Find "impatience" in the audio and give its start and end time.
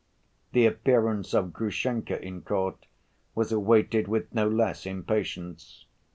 4.87-5.85